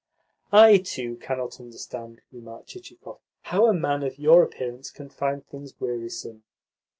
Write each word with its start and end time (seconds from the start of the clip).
"I, 0.51 0.77
too, 0.79 1.17
cannot 1.17 1.59
understand," 1.59 2.21
remarked 2.31 2.69
Chichikov, 2.69 3.19
"how 3.41 3.67
a 3.67 3.73
man 3.75 4.01
of 4.01 4.17
your 4.17 4.41
appearance 4.41 4.89
can 4.89 5.09
find 5.09 5.45
things 5.45 5.79
wearisome. 5.79 6.41